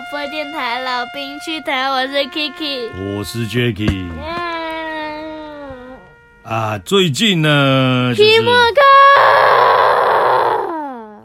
[0.00, 4.08] 广播电台老兵去谈，我是 Kiki，我是 Jacky。
[4.16, 5.98] 嗯、
[6.42, 8.80] 啊，最近呢，期末考，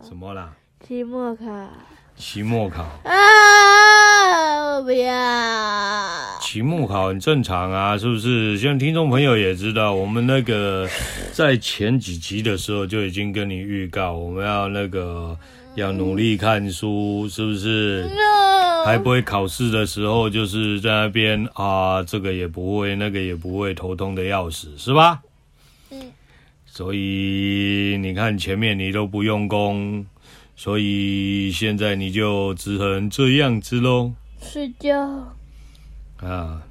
[0.06, 0.50] 什么啦？
[0.86, 1.46] 期末考，
[2.18, 4.76] 期末考啊！
[4.76, 5.16] 我不要。
[6.42, 8.58] 期末考很正常啊，是不是？
[8.58, 10.86] 像听众朋友也知道，我们那个
[11.32, 15.38] 在前几集的时候就已经跟你预告，我们要那个
[15.76, 18.10] 要努力看书，是不是？
[18.86, 25.22] 还不会考试的时候，就是在那边啊，这个也不会，那个也不会，头痛的要死，是吧？
[25.89, 26.11] 嗯。
[26.67, 30.05] 所以你看前面你都不用功，
[30.55, 34.14] 所以现在你就只能这样子喽。
[34.39, 35.33] 睡觉。
[36.17, 36.61] 啊，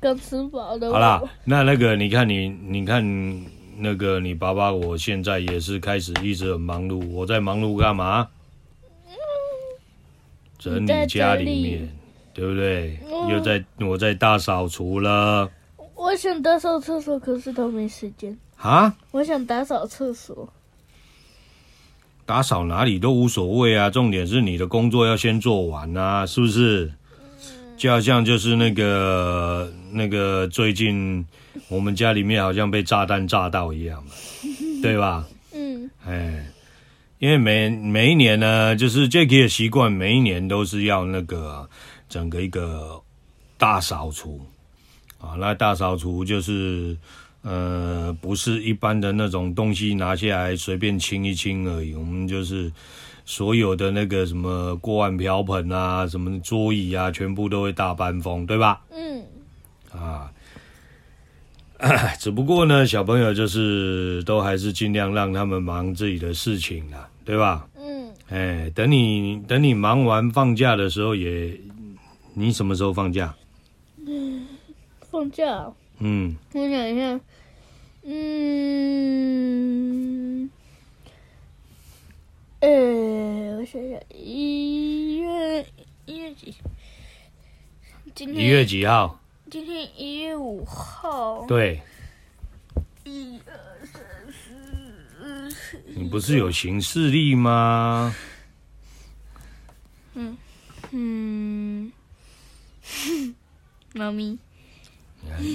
[0.00, 0.90] 刚吃饱的。
[0.90, 3.44] 好啦，那那个你看你，你看
[3.78, 7.06] 那个你爸爸，我现在也是开始一直很忙碌。
[7.08, 8.28] 我在忙碌干嘛？
[10.60, 11.88] 整理家里面，
[12.32, 13.00] 对不对？
[13.10, 15.50] 嗯、又在我在大扫除了。
[15.96, 18.36] 我想打扫厕所，可是都没时间。
[18.56, 18.94] 啊？
[19.10, 20.48] 我想打扫厕所。
[22.26, 26.92] 打扫哪里都无所谓啊，重点是你的工作要先做完啊，是不是？
[27.76, 31.26] 就好像就是那个那个最近
[31.68, 34.10] 我们家里面好像被炸弹炸到一样嘛，
[34.82, 35.26] 对吧？
[35.52, 36.46] 嗯，哎，
[37.20, 41.70] 因为每每一年呢，就是 Jacky 的习惯，每一年都是要那个
[42.08, 43.00] 整个一个
[43.56, 44.40] 大扫除
[45.20, 45.36] 啊。
[45.38, 46.96] 那大扫除就是
[47.42, 52.72] 呃，不是一般的那种东西拿下来随便清一清而已，我们就是。
[53.26, 58.80] 所有的那个什么锅碗瓢盆啊，什么桌椅啊，全部都会大搬风，对吧？
[58.90, 59.22] 嗯。
[59.92, 60.32] 啊，
[62.18, 67.66] 只不过呢，小朋友就是都还是尽量让他们忙自己的事情啦，对吧？
[67.76, 68.12] 嗯。
[68.28, 71.58] 哎，等你等你忙完放假的时候也，
[72.34, 73.34] 你什么时候放假？
[74.06, 74.46] 嗯，
[75.10, 75.72] 放假。
[75.98, 76.36] 嗯。
[76.52, 77.20] 我想一下。
[78.04, 78.20] 嗯。
[82.60, 85.66] 呃、欸，我想想，一月
[86.06, 86.54] 一月几？
[88.14, 89.19] 今天一月几号？
[89.50, 91.44] 今天一月五号。
[91.48, 91.82] 对。
[93.02, 93.52] 一二
[93.84, 94.00] 三
[94.32, 95.82] 四四。
[95.86, 98.14] 你不是有行事历吗？
[100.14, 100.38] 嗯
[100.92, 101.92] 嗯。
[103.92, 104.38] 猫咪。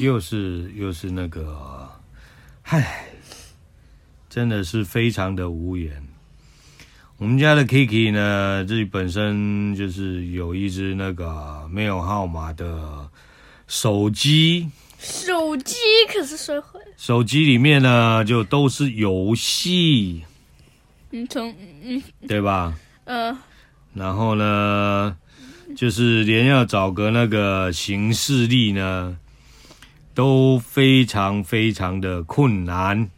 [0.01, 1.89] 又是又是那个，
[2.63, 3.07] 唉，
[4.29, 6.05] 真的是非常的无言。
[7.16, 13.09] 我们家的 Kiki 呢，自己本身就是有一只那个没有号码的
[13.68, 14.70] 手机。
[15.00, 15.76] 手机
[16.12, 16.86] 可是摔坏了。
[16.98, 20.24] 手机里面呢，就都是游戏。
[21.12, 22.74] 嗯从嗯，对吧？
[23.06, 23.38] 嗯、呃。
[23.94, 25.16] 然后呢，
[25.76, 29.18] 就是连要找个那个行事历呢，
[30.14, 33.09] 都非常非常的困难。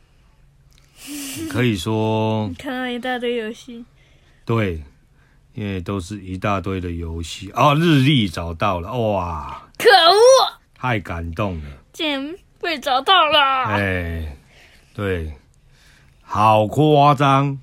[1.49, 3.85] 可以说，看到一大堆游戏，
[4.43, 4.83] 对，
[5.53, 7.73] 因为都是一大堆的游戏哦。
[7.75, 9.63] 日历找到了，哇！
[9.77, 10.19] 可恶，
[10.87, 13.65] 太感动了，竟然被找到了。
[13.65, 14.37] 哎，
[14.93, 15.33] 对，
[16.21, 17.59] 好夸张。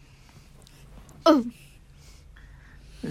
[1.22, 1.50] 嗯，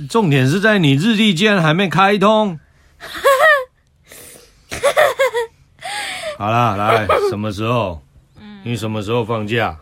[0.08, 2.60] 重点是在你日历竟然还没开通。
[6.38, 8.04] 好啦，来，什么时候？
[8.64, 9.80] 你什么时候放假？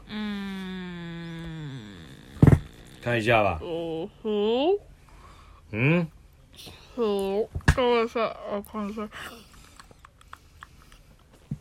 [3.04, 3.60] 看一下吧。
[3.62, 4.80] 嗯哼。
[5.72, 6.08] 嗯。
[6.96, 7.04] 好，
[7.76, 9.10] 等我一下，我看一下。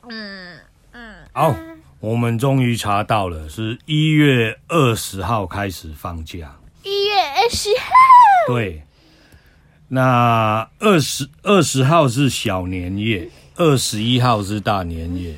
[0.08, 0.58] 嗯
[0.92, 1.14] 嗯。
[1.32, 1.54] 好，
[2.00, 6.56] 我们终于查到了，是一月二十号开始放假。
[6.82, 7.86] 一月二十号。
[8.46, 8.82] 对。
[9.92, 15.34] 那二十二十号是小年夜，二十一号是大年夜，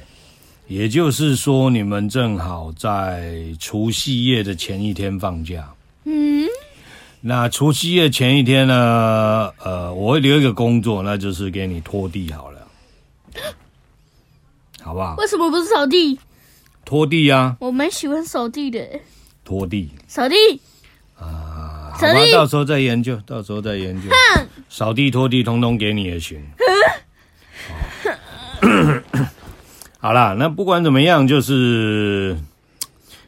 [0.67, 5.73] 也就是说，你们正好在除夕夜的前一天放假。
[6.05, 6.47] 嗯，
[7.23, 9.51] 那除夕夜前一天呢？
[9.65, 12.61] 呃，我会留一个工作，那就是给你拖地好了，
[14.83, 15.15] 好不好？
[15.19, 16.19] 为什么不是扫地？
[16.85, 17.57] 拖地啊！
[17.61, 18.87] 我蛮喜欢扫地的。
[19.45, 20.35] 拖地，扫地
[21.19, 21.93] 啊！
[21.95, 24.09] 好吧，到时候再研究，到时候再研究。
[24.69, 26.45] 扫地、拖地，通通给你也行。
[29.99, 32.37] 好啦，那不管怎么样，就是。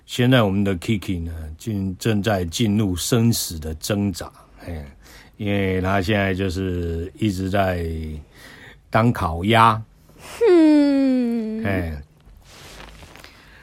[0.06, 4.30] 现在我们的 Kiki 呢，进正在进入生死的挣扎，
[4.64, 4.84] 哎，
[5.38, 7.88] 因为他现在就是一直在
[8.90, 9.82] 当烤鸭，
[10.46, 10.63] 嗯，
[11.64, 12.02] 哎，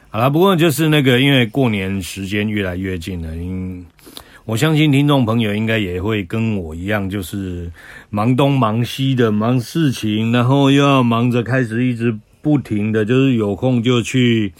[0.09, 3.85] 好了，不过就是那个，因为过年时间越来越近了，因
[4.43, 7.71] 我相信听众朋友应该也会跟我一样，就是
[8.09, 14.51] 忙东忙西的忙事情，然后又要忙着开始一直不停的就是有空就去，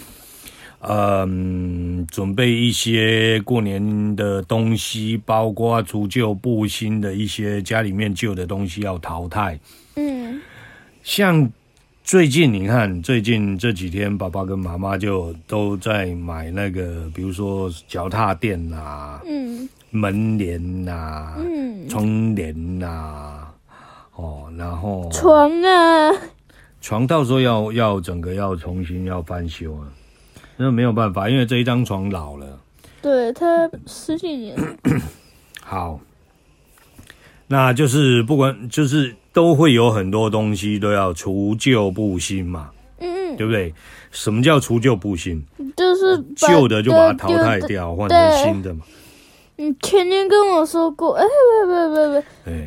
[0.82, 9.60] 嗯，准备一些过年的东西，包括除旧布新的一些家里面旧的东西要淘汰。
[9.96, 10.40] 嗯，
[11.04, 11.52] 像。
[12.04, 23.48] 最近你看，最近这几天，爸爸跟妈妈就都在买那个，比如说脚踏垫呐，嗯，门帘呐，嗯，窗帘呐，
[24.16, 26.12] 哦，然后床啊，
[26.82, 29.88] 床到时候要要整个要重新要翻修啊，
[30.58, 32.60] 那没有办法，因为这一张床老了，
[33.02, 34.58] 对，它十几年。
[35.64, 36.02] 好，
[37.48, 39.16] 那就是不管就是。
[39.34, 42.70] 都会有很多东西都要除旧布新嘛，
[43.00, 43.74] 嗯嗯，对不对？
[44.12, 45.42] 什么叫除旧布新？
[45.78, 48.82] 就是旧的就把它淘汰掉，换成新的嘛。
[49.56, 52.24] 你前年跟我说过，哎，不不不不，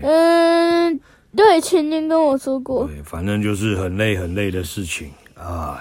[0.06, 0.99] 嗯，
[1.37, 2.87] 对，前年跟我说过。
[2.87, 5.78] 对，反正就是很累很累的事情啊，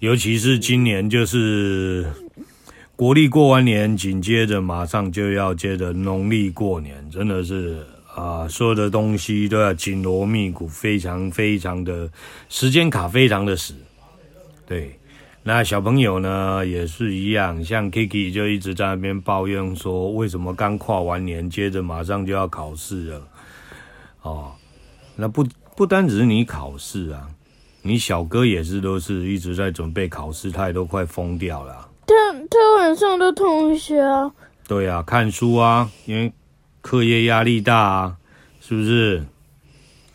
[0.00, 2.06] 尤其是今年就是
[2.96, 7.84] 国历过完年，紧接着马上就要接着农历过年，真的是。
[8.18, 12.10] 啊，所有的东西都要紧锣密鼓，非常非常的
[12.48, 13.76] 时间卡，非常的死。
[14.66, 14.98] 对，
[15.44, 23.28] 那小朋友呢也是一样，像 Kiki 就一直在那边抱怨说，为什么刚跨完年，接着马上就要考试了？
[24.22, 24.52] 哦，
[25.14, 27.28] 那不不单只是你考试啊，
[27.82, 31.88] 你小哥也是都是一直在准备考试，他也都快疯掉了。
[32.04, 32.14] 他
[32.50, 33.94] 他晚上都通宵。
[34.66, 36.32] 对啊，看书啊，因为。
[36.88, 38.16] 课业压力大啊，
[38.62, 39.22] 是不是？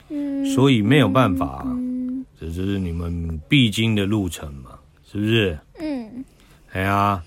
[0.09, 4.71] 嗯，所以没有办法啊，嗯，这就是你们必经的路程嘛，
[5.05, 5.59] 是不是？
[5.77, 6.25] 嗯，
[6.71, 7.23] 哎呀，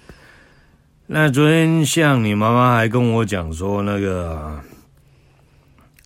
[1.07, 4.59] 那昨天像你妈妈还跟我讲说，那个，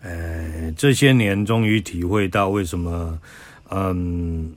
[0.02, 3.18] 呃，这些年终于体会到为什么，
[3.70, 4.52] 嗯，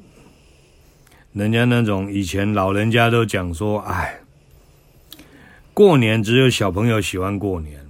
[1.31, 4.19] 人家那种以前老人家都讲说，哎，
[5.73, 7.81] 过年只有小朋友喜欢过年。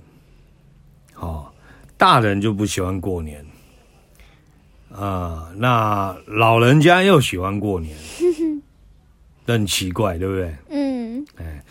[2.04, 3.40] 哦，大人就不喜欢过年，
[4.92, 7.96] 啊、呃，那老人家又喜欢过年，
[9.48, 10.54] 很奇怪，对不对？
[10.70, 11.64] 嗯，哎，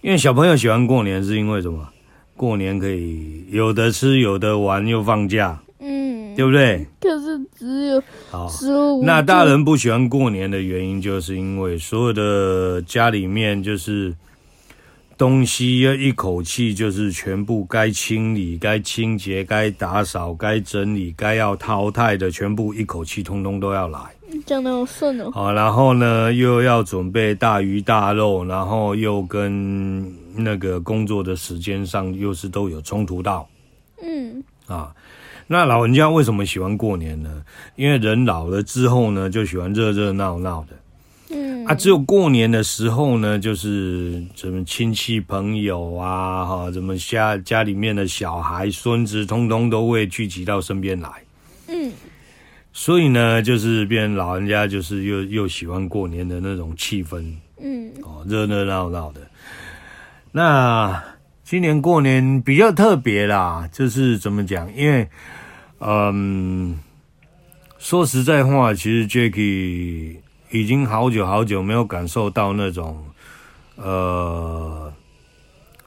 [0.00, 1.88] 因为小朋友喜欢过年，是因为什么？
[2.36, 6.86] 过年可以有的吃，有的玩，又放假，嗯，对不对？
[7.00, 8.00] 可是只有
[8.30, 8.48] 好，
[9.02, 14.14] 那大人不喜欢过年的原因，就是因为所有的家里面就是。
[15.20, 24.00] 东西要一口气，就是全部该清理、该清洁、该打扫、该整理、该要淘汰的，全部一口气通通都要来。
[24.46, 25.30] 讲得好顺哦。
[25.30, 33.46] 好，然后呢，又要准备大鱼大肉，然后又跟那个工作的时间上又是都有冲突到。
[34.02, 34.42] 嗯。
[34.68, 34.90] 啊，
[35.46, 37.42] 那老人家为什么喜欢过年呢？
[37.76, 40.79] 因为人老了之后呢，就喜欢热热闹闹的。
[41.32, 51.08] 嗯啊，只有过年的时候呢，就是什么亲戚朋友啊，哈，什么家家里面的小孩、孙子，通通都会聚集到身边来。
[51.68, 51.92] 嗯，
[52.72, 57.24] 所以呢，就是变老人家就是又又喜欢过年的那种气氛。
[57.60, 59.20] 嗯，哦，热热闹闹的。
[60.32, 61.00] 那
[61.44, 64.68] 今年过年比较特别啦，就是怎么讲？
[64.74, 65.08] 因为，
[65.78, 66.76] 嗯，
[67.78, 70.16] 说实在话，其实 Jacky。
[70.50, 73.04] 已经好久好久没有感受到那种，
[73.76, 74.92] 呃，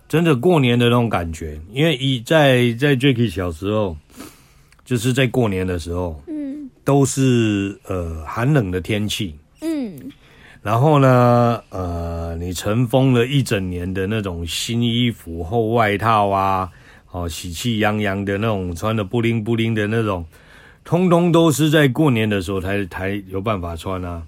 [0.07, 1.59] 真的过年的那种感觉。
[1.71, 3.97] 因为以在在 Jacky 小时候，
[4.85, 9.99] 就是在过年的时候，嗯，都是呃寒冷的天气，嗯，
[10.61, 16.69] 然后呢，呃，你尘封了一整年的那种新衣服、厚外套啊，
[17.11, 20.25] 哦，喜气洋洋的那种，穿的布灵布灵的那种，
[20.85, 24.23] 通通都是在过年的时候才才有办法穿啊。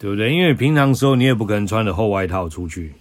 [0.00, 0.34] 对不对？
[0.34, 2.92] 因为平常时候你也不可能穿着厚外套出去，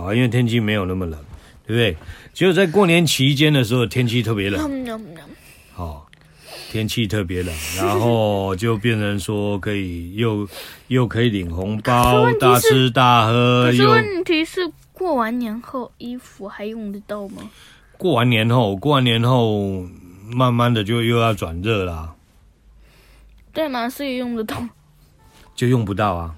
[0.00, 1.20] 啊， 因为天气没有那么冷，
[1.66, 1.96] 对不对？
[2.32, 4.98] 只有在过年期间的时候，天气特别冷，
[5.74, 6.06] 好，
[6.72, 10.48] 天气特别冷，然后就变成说可以又
[10.86, 13.64] 又可以领红包，大吃大喝。
[13.66, 17.42] 可是问题是，过完年后衣服还用得到吗？
[17.98, 19.84] 过完年后，过完年后，
[20.32, 22.14] 慢慢的就又要转热啦。
[23.52, 23.90] 对吗？
[23.90, 24.56] 所以用得到。
[25.58, 26.34] 就用不到啊，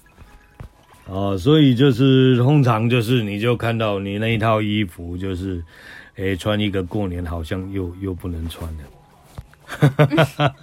[1.04, 5.62] 哦，所以就是通常就是你就看到你那一套衣服就是，
[6.16, 8.84] 哎，穿一个过年好像又又不能穿了，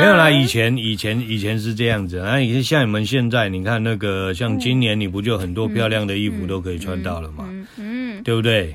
[0.00, 2.38] 没有啦，以前以前以前是这样子啊。
[2.38, 7.44] 你像你们现在，你看那个，像今年你不就很多漂亮的衣服都可以穿到了嘛？
[7.48, 8.74] 嗯，嗯对不对？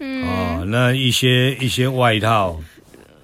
[0.00, 2.60] 嗯，哦，那一些一些外套，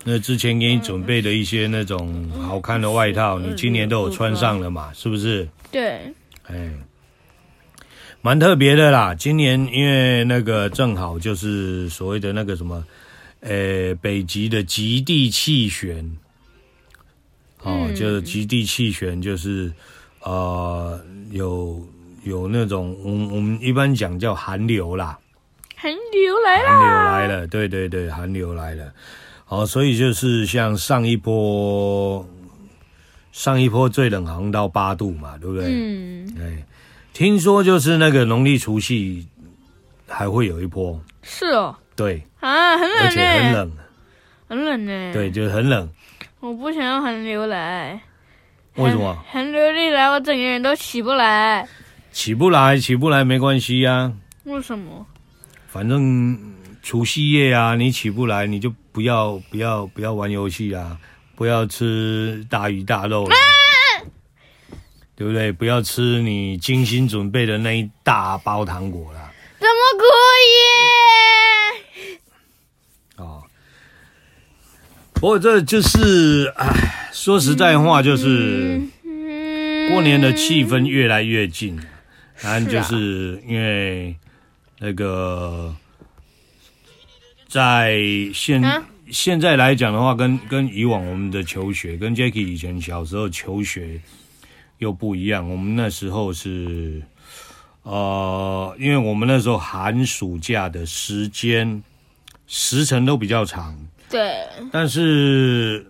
[0.05, 4.91] 那之前给你准备的一些那种好看的外套，你今年都有穿上了嘛？
[4.95, 5.49] 是不是？
[5.71, 6.13] 对。
[6.47, 6.71] 哎，
[8.23, 9.15] 蛮特别的啦。
[9.15, 12.85] 今年因为那个正好就是所谓的那个什么，
[13.41, 16.17] 呃，北极的极地气旋。
[17.63, 19.71] 哦，就是极地气旋，就是
[20.21, 20.99] 呃，
[21.31, 21.87] 有
[22.25, 25.19] 有那种，我我们一般讲叫寒流啦，
[25.77, 28.91] 寒流来了，寒流来了，对对对，寒流来了。
[29.51, 32.25] 哦，所以就是像上一波，
[33.33, 35.67] 上一波最冷好像到八度嘛，对不对？
[35.67, 36.65] 嗯，哎，
[37.13, 39.27] 听说就是那个农历除夕
[40.07, 43.73] 还会有一波，是哦，对啊，很冷，而且很冷，
[44.47, 45.91] 很冷呢，对，就是很冷。
[46.39, 48.01] 我不想要寒流来，
[48.77, 49.19] 为什么？
[49.29, 51.67] 寒流一来，我整个人都起不来。
[52.13, 54.13] 起不来，起不来没关系呀。
[54.45, 55.05] 为什么？
[55.67, 56.39] 反正
[56.83, 60.99] 除夕夜啊，你起不来，你就不要不要不要玩游戏啊，
[61.37, 63.35] 不要吃大鱼大肉，啊，
[65.15, 65.53] 对不对？
[65.53, 69.33] 不要吃你精心准备的那一大包糖果啦。
[69.59, 70.05] 怎么可
[73.17, 73.23] 以？
[73.23, 73.43] 哦
[75.13, 78.81] 不过这就是，唉，说实在话，就是
[79.91, 81.79] 过年的气氛越来越近，
[82.39, 84.17] 然后就是因为
[84.79, 85.77] 那个
[87.51, 87.99] 在
[88.33, 88.63] 现
[89.11, 94.01] 现在来讲的话，跟跟以往我们的求学，跟 Jacky 以前小时候求学
[94.79, 95.51] 又不一样。
[95.51, 97.03] 我们那时候是，
[97.83, 101.83] 呃，因为我们那时候寒暑假的时间
[102.47, 103.77] 时程都比较长。
[104.09, 105.85] 对，但是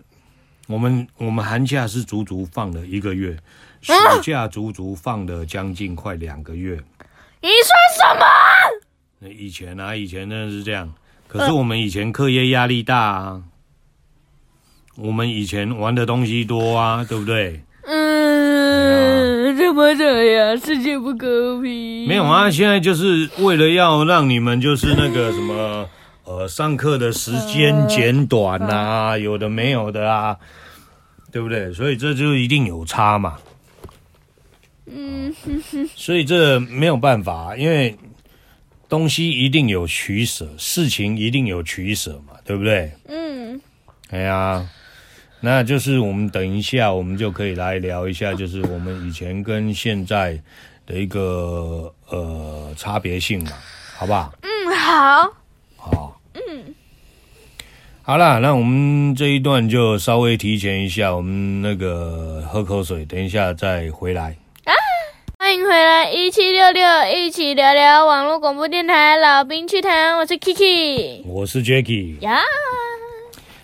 [0.65, 3.37] 我们我们寒假是足足放了一个月，
[3.81, 6.75] 暑假足足放了将近快两个月。
[7.39, 8.25] 你说什么？
[9.19, 10.91] 那以前啊，以前真的是这样。
[11.31, 13.41] 可是我们以前课业压力大啊，
[14.97, 17.61] 我们以前玩的东西多啊，对不对？
[17.85, 20.57] 嗯，怎么这样？
[20.59, 22.05] 世界不公平。
[22.05, 25.87] 没有啊，现在就是为了要让你们就是那个什么。
[26.23, 30.37] 呃，上课的时间减短呐、啊，有的没有的啊，
[31.31, 31.73] 对不对？
[31.73, 33.37] 所以这就一定有差嘛。
[34.85, 35.89] 嗯哼哼。
[35.95, 37.97] 所以这没有办法，因为
[38.91, 42.91] 东西一定有取舍，事情一定有取舍嘛，对不对？
[43.07, 43.61] 嗯。
[44.09, 44.69] 哎呀，
[45.39, 50.37] 那就是我们等一下，我们就可以来聊一下，就是我们以前跟现在
[50.85, 53.53] 的一个呃差别性嘛，
[53.95, 54.33] 好不好？
[54.41, 55.33] 嗯，好。
[55.77, 56.75] 好，嗯，
[58.01, 64.35] 好啦，那我们这一段就稍微提前一下，我们那个喝口水，等一下再回来。
[65.51, 66.81] 啊，欢迎回来，一七六六，
[67.13, 72.17] 一起聊聊网络广播电台，老兵趣谈，我是 Kiki，我是 Jacky。
[72.21, 72.39] 呀，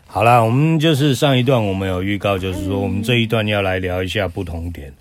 [0.05, 4.93] 好啦，我们就是上一段我们有预告，就是说我们这一段要来聊一下不同点。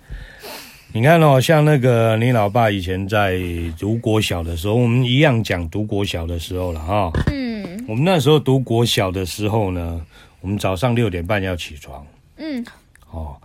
[0.93, 3.37] 你看哦，像那个你老爸以前在
[3.77, 7.11] 读国小的时候，我们一样讲读国小的时候了哈。
[7.29, 10.01] 嗯，我们那时候读国小的时候呢，
[10.39, 12.07] 我们早上六点半要起床。
[12.37, 12.65] 嗯，
[13.11, 13.35] 哦，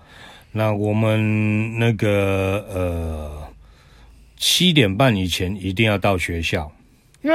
[0.53, 3.49] 那我们那个呃
[4.37, 6.71] 七点半以前一定要到学校。
[7.25, 7.33] 啊？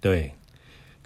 [0.00, 0.32] 对，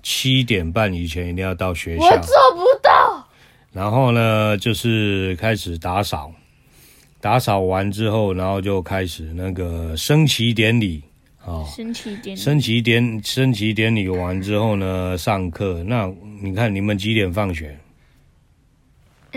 [0.02, 2.04] 七点半以前一定要到学校。
[2.04, 3.28] 我做不到。
[3.72, 6.32] 然后呢，就是开始打扫。
[7.18, 11.02] 打扫完之后，然后就开始那个升旗典礼
[11.44, 15.82] 啊，升旗典礼，升旗典升旗典礼完之后呢，上课。
[15.84, 16.08] 那
[16.40, 17.76] 你看你们几点放学？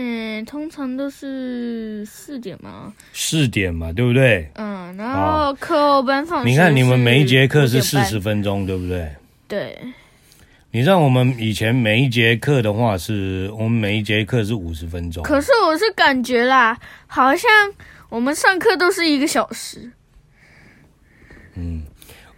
[0.01, 2.93] 嗯，通常都是四点嘛。
[3.11, 4.49] 四点嘛，对不对？
[4.55, 6.49] 嗯，然后课后班放学。
[6.49, 9.11] 你看你们每一节课是四十分钟，对不对？
[9.49, 9.77] 对。
[10.71, 15.21] 你知道我们以前每一节课的话是，我们每一节课是五十分钟。
[15.23, 17.51] 可是我是感觉啦，好像
[18.07, 19.91] 我们上课都是一个小时。
[21.55, 21.83] 嗯，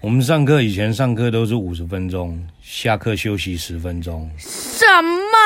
[0.02, 4.28] 我们上课以前上课都是五十分钟，下课休息十分钟。
[4.36, 5.38] 什么？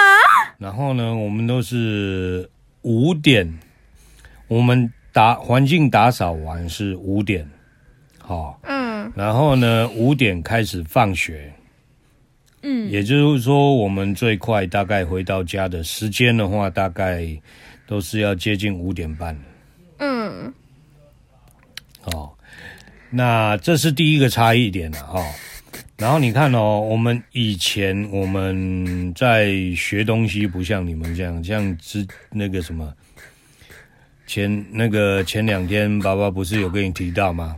[0.57, 2.49] 然后呢，我们都是
[2.83, 3.59] 五点，
[4.47, 7.45] 我们打环境打扫完是五点，
[8.17, 11.53] 好，嗯，然后呢，五点开始放学。
[12.61, 17.27] 嗯，也就是说，我们最快大概回到家的时间的话，大概
[17.85, 19.37] 都是要接近五点半。
[19.97, 20.53] 嗯，
[22.05, 22.31] 哦，
[23.15, 25.23] 那这是第一个差异点了哈。
[25.97, 32.93] 然后你看哦，我们以前我们在学东西，不像你们这样，像之那个什么
[34.27, 37.55] 前那个前两天，爸爸不是有跟你提到吗？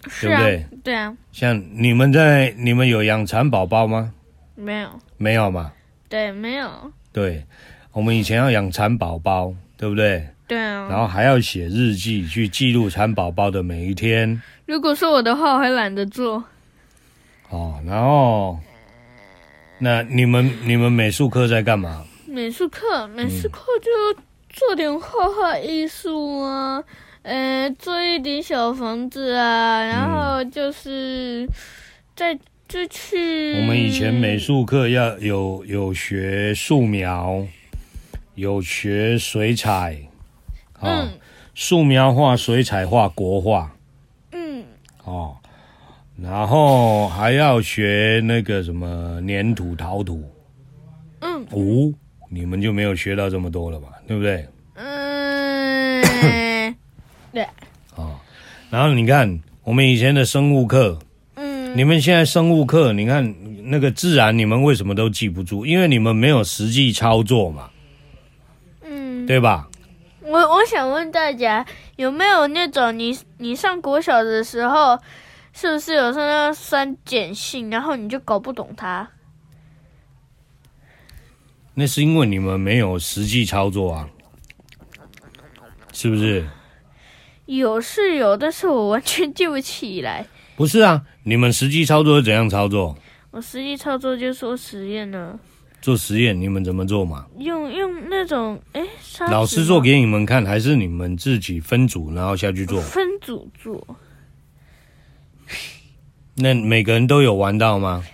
[0.00, 0.66] 啊，对不对？
[0.82, 1.14] 对啊。
[1.32, 4.10] 像你们在你们有养蚕宝宝吗？
[4.54, 4.88] 没有。
[5.18, 5.70] 没有嘛？
[6.08, 6.70] 对，没有。
[7.12, 7.44] 对，
[7.92, 10.26] 我们以前要养蚕宝宝，对不对？
[10.46, 10.86] 对啊。
[10.88, 14.40] 然后还要写日记去记录蚕宝宝的每一天。
[14.66, 16.42] 如果是我的话，我还懒得做。
[17.50, 18.58] 哦，然后，
[19.78, 22.04] 那你们你们美术课在干嘛？
[22.26, 26.82] 美术课，美术课就做点画画艺术啊，
[27.22, 31.48] 呃，做一点小房子啊，然后就是
[32.16, 32.34] 再
[32.68, 33.60] 就去。
[33.60, 37.46] 我们以前美术课要有有学素描，
[38.34, 39.96] 有学水彩，
[40.80, 41.08] 哦、嗯，
[41.54, 43.70] 素描画、水彩画、国画，
[44.32, 44.64] 嗯，
[45.04, 45.36] 哦。
[46.22, 50.24] 然后还要学那个什么粘土、陶土，
[51.20, 51.92] 嗯，哦，
[52.30, 53.88] 你们就没有学到这么多了吧？
[54.06, 54.46] 对不对？
[54.76, 56.02] 嗯，
[57.34, 57.46] 对。
[57.96, 58.18] 哦，
[58.70, 60.98] 然后你看我们以前的生物课，
[61.34, 65.66] 嗯，你们现在生物课，你看那个自然，你们为什么都记不住？
[65.66, 67.68] 因为你们没有实际操作嘛，
[68.82, 69.68] 嗯，对吧？
[70.26, 71.64] 我我想问大家，
[71.96, 74.98] 有没有那种你你上国小的时候？
[75.58, 79.08] 是不是有时候要算碱性，然后你就搞不懂它？
[81.72, 84.10] 那是因为你们没有实际操作啊，
[85.94, 86.46] 是不是？
[87.46, 90.26] 有是有，但是我完全记不起来。
[90.56, 92.94] 不是啊，你们实际操作是怎样操作？
[93.30, 95.38] 我实际操作就说实验呢。
[95.80, 97.26] 做实验，你们怎么做嘛？
[97.38, 98.82] 用用那种哎，
[99.30, 102.80] 老师做给你们看，还是你们自己分组然后下去做？
[102.80, 103.86] 分组做。
[106.36, 108.04] 那每个人都有玩到吗？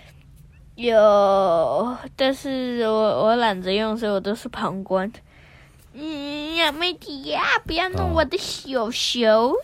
[0.75, 2.91] 有，但是我
[3.25, 5.11] 我懒得用，所以我都是旁观。
[5.93, 9.55] 嗯呀，妹弟呀，不要弄我的小手。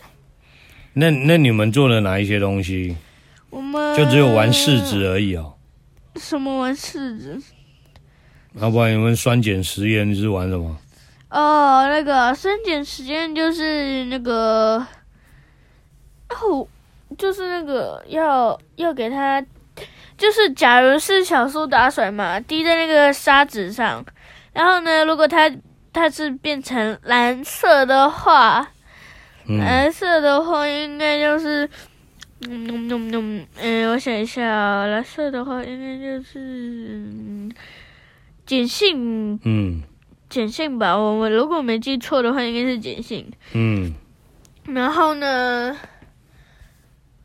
[0.92, 2.96] 那那你们做了哪一些东西？
[3.50, 5.54] 我们就只有玩试纸而已哦。
[6.16, 7.40] 什么玩试纸？
[8.54, 10.76] 要不然你们酸碱实验是玩什么？
[11.30, 14.84] 哦，那个酸碱实验就是那个
[16.30, 16.66] 哦。
[17.18, 19.44] 就是那个要要给它，
[20.16, 24.02] 就是假如是小苏打水嘛，滴在那个砂纸上，
[24.52, 25.50] 然后呢，如果它
[25.92, 28.64] 它是变成蓝色的话，
[29.48, 31.68] 嗯、蓝色的话应该就是，
[32.48, 37.48] 嗯嗯嗯嗯，嗯，我想一下，蓝色的话应该就是
[38.50, 39.80] 碱性，嗯，
[40.28, 43.94] 碱性吧，我我如果没记错的话，应该是碱性，嗯，
[44.64, 45.78] 然后呢？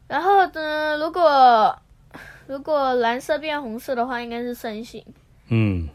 [0.08, 1.76] 然后呢，如果
[2.46, 5.04] 如果蓝色变红色的话，应该是酸性。
[5.50, 5.90] 嗯，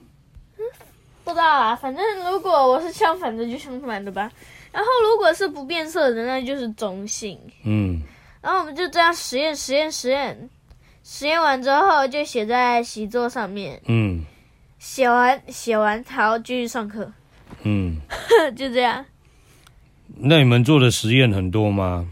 [1.22, 4.28] 不知道啊，反正如果我是相反的，就相反的吧。
[4.72, 7.38] 然后如果是不变色的，那就是中性。
[7.64, 8.02] 嗯，
[8.42, 10.50] 然后我们就这样实验实验实验，
[11.04, 13.80] 实验完之后就写在习作上面。
[13.86, 14.24] 嗯，
[14.80, 17.12] 写完写完，好，继续上课。
[17.64, 17.98] 嗯，
[18.56, 19.04] 就这样。
[20.16, 22.08] 那你们做的实验很多吗？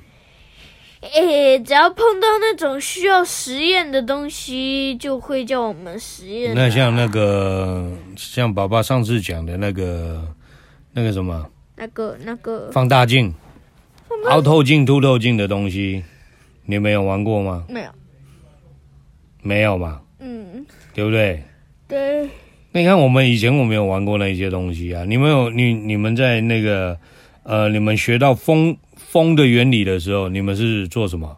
[1.01, 6.55] 诶，只要碰到那种需要实验的东西，就会叫我们实验。
[6.55, 10.23] 那像那个，像爸爸上次讲的那个，
[10.93, 11.51] 那个什么？
[11.77, 13.33] 那个那个放大镜、
[14.27, 16.05] 凹透镜、凸透镜的东西，
[16.67, 17.65] 你没有玩过吗？
[17.67, 17.91] 没有，
[19.41, 20.03] 没有嘛？
[20.19, 21.43] 嗯，对不对？
[21.89, 22.29] 对。
[22.73, 25.05] 那你看，我们以前我们有玩过那些东西啊。
[25.05, 26.99] 你们有你你们在那个
[27.43, 28.77] 呃，你们学到风。
[29.11, 31.35] 风的原理的时候，你们是做什么？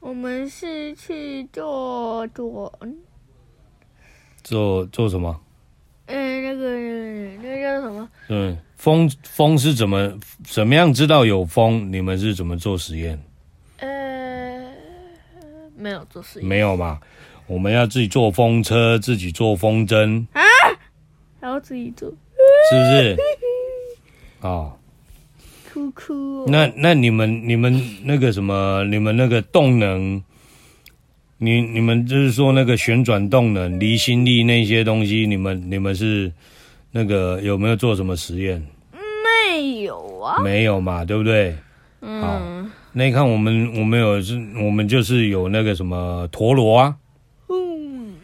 [0.00, 2.72] 我们是去做做
[4.42, 5.40] 做做什么？
[6.06, 8.08] 嗯，那个那个叫什么？
[8.28, 11.92] 嗯，风风是怎么怎么样知道有风？
[11.92, 13.16] 你们是怎么做实验？
[13.78, 14.68] 呃，
[15.76, 16.98] 没有做实验，没有嘛？
[17.50, 20.40] 我们要自己做风车，自己做风筝啊，
[21.40, 23.16] 还要自己做，是不是？
[24.46, 24.72] 哦。
[25.72, 26.44] 哭哭、哦。
[26.46, 30.22] 那那你们你们那个什么，你们那个动能，
[31.38, 36.32] 你你们就是说那个旋转动能、离心力那些东西，你们你们是
[36.92, 38.64] 那个有没有做什么实验？
[38.92, 40.40] 没有啊。
[40.40, 41.56] 没有嘛，对不对？
[42.00, 42.22] 嗯。
[42.22, 42.40] 好，
[42.92, 46.96] 那你看我们我们有是，我们就是有那个什么陀螺啊。
[47.48, 48.14] 嗯。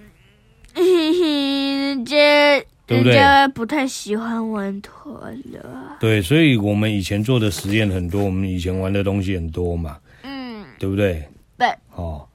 [0.74, 2.66] 嘿嘿，这。
[2.86, 3.14] 对不对？
[3.14, 5.60] 人家不太喜欢玩陀螺。
[5.98, 9.98] 对，所以我们以前做的实验很多，我们以前玩的东西很多嘛。
[10.22, 11.22] 嗯，对不对？
[11.58, 11.68] 对。
[11.94, 12.26] 哦，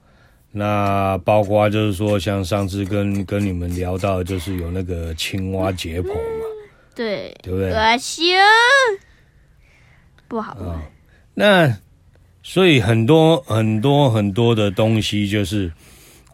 [0.50, 6.44] 那包括就是说，像上次跟跟你们聊到，就是有那个青蛙解剖嘛，
[6.94, 7.72] 对，对不对？
[7.72, 8.36] 恶心，
[10.28, 10.54] 不好。
[10.60, 10.80] 玩、哦，
[11.32, 11.74] 那
[12.42, 15.72] 所以很多很多很多的东西，就是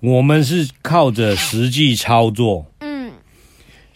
[0.00, 2.77] 我们是靠着实际操作，嗯，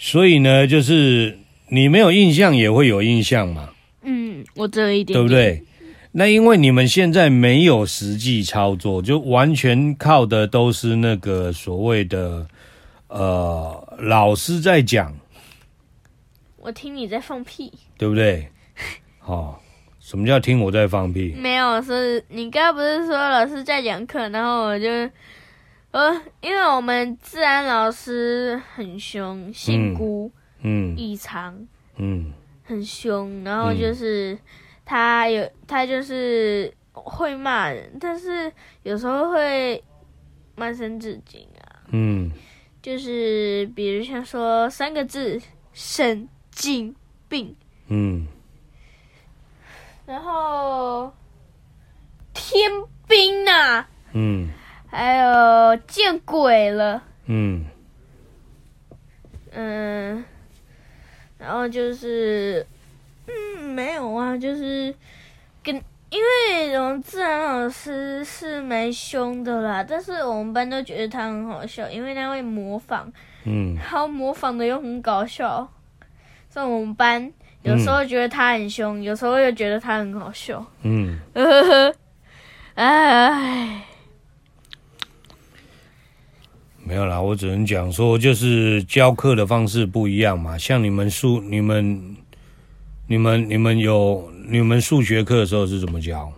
[0.05, 1.39] 所以呢，就是
[1.69, 5.63] 你没有印象也会有印象嘛，嗯，我只有一点点，对不对？
[6.11, 12.45] 那因为你们现在没有实际操作，就完全靠的都是那个所谓的
[13.07, 15.15] 呃老师在讲。
[16.57, 18.49] 我听你在放屁，对不对？
[19.25, 19.55] 哦，
[20.01, 21.33] 什么叫听我在放屁？
[21.39, 24.89] 没有，是你刚刚不是说老师在讲课，然后我就
[25.93, 30.31] 呃，因为我们自然老师很凶，姓辜，
[30.63, 32.33] 嗯，异常，嗯，
[32.65, 34.35] 很凶，然后就是。
[34.35, 34.39] 嗯
[34.85, 38.53] 他有，他就是会骂人，但是
[38.83, 39.83] 有时候会
[40.57, 41.87] 骂声至今啊。
[41.93, 42.31] 嗯，
[42.83, 45.41] 就是比如像说三个字
[45.73, 46.95] “神经
[47.29, 47.57] 病”。
[47.87, 48.27] 嗯，
[50.05, 51.15] 然后
[52.35, 52.69] 天
[53.07, 53.89] 兵啊。
[54.13, 54.51] 嗯，
[54.93, 57.03] 还有见鬼了。
[57.27, 57.65] 嗯，
[59.51, 60.25] 嗯，
[61.39, 62.65] 然后就是。
[63.25, 64.93] 嗯，没有啊，就是
[65.63, 65.73] 跟
[66.11, 73.11] 因为我们自然老师是蛮凶的啦，但是我们班都觉得他很好笑，因为他会模仿，
[73.45, 75.67] 嗯，然后模仿的又很搞笑，
[76.51, 81.95] 所以我们班有时候觉得他很凶，嗯、有时候又觉得他很好笑，嗯，呵呵呵，
[82.75, 83.83] 哎，
[86.85, 92.17] 没有啦，我只能讲说，就是教课的方式不一样嘛，像你们数你们。
[93.09, 96.33] 你们你们有你们数学课的时候是怎么教？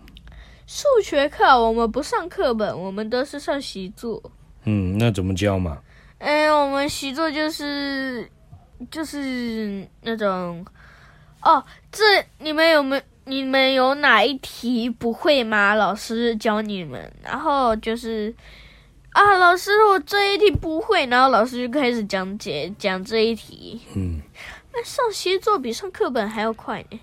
[0.67, 4.21] 数学课我们不上课本，我们都是上习作。
[4.65, 5.79] 嗯，那怎么教嘛？
[6.19, 8.29] 哎，我们习作就是
[8.91, 10.65] 就是那种
[11.43, 12.03] 哦，这
[12.39, 15.75] 你们有没有你们有哪一题不会吗？
[15.75, 18.35] 老师教你们，然后就是
[19.15, 23.81] 啊，老师我这一题不会，然后老师就开始讲解讲这一题。
[23.95, 24.21] 嗯。
[24.73, 27.01] 那上习作比上课本还要快呢。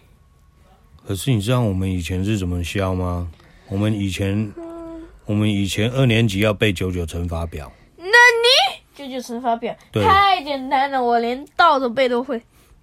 [1.08, 3.32] 可是你知道我们以前是怎么教吗？
[3.69, 7.71] 我们以前，嗯、我们以前二年级要背九九乘法表。
[7.95, 12.41] 那你九九乘法表太简单了，我连倒着背都会。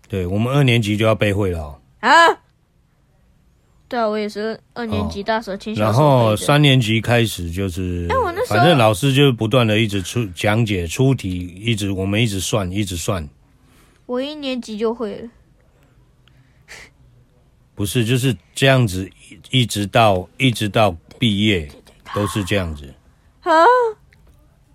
[0.09, 1.81] 对，我们二年级就要背会了哦。
[2.01, 2.11] 啊？
[3.89, 13.27] 对啊，我也是二年级大手牵小手、哦、然后三年级开始就是，哎，我那时候反正老师就不断的一直出讲解出题，一直我们一直算，一直算。
[14.05, 15.29] 我一年级就会了，
[17.75, 19.09] 不是就是这样子，
[19.51, 21.67] 一直到一直到毕业
[22.15, 22.93] 都是这样子
[23.41, 23.65] 啊。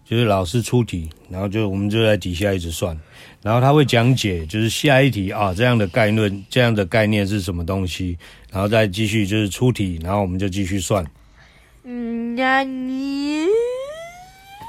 [0.06, 2.96] 就是老师出题，然后就我们就在底下一直算，
[3.42, 8.18] 然后他会讲解，就是下一题啊这样的概论，这样的概念是什么东西，
[8.54, 11.04] 然后再继续就是出题，然后我们就继续算。
[11.84, 13.46] 嗯，那你